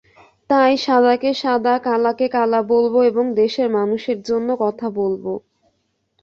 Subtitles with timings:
[0.49, 5.25] তাই সাদাকে সাদা, কালাকে কালা বলব এবং দেশের মানুষের জন্য কথা বলব।